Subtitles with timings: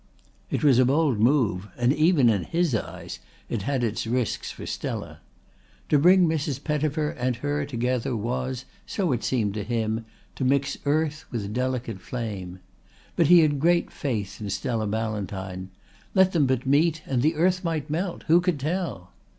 [0.49, 3.19] It was a bold move, and even in his eyes
[3.49, 5.19] it had its risks for Stella.
[5.89, 6.63] To bring Mrs.
[6.63, 12.01] Pettifer and her together was, so it seemed to him, to mix earth with delicate
[12.01, 12.61] flame.
[13.15, 15.69] But he had great faith in Stella Ballantyne.
[16.15, 19.11] Let them but meet and the earth might melt who could tell?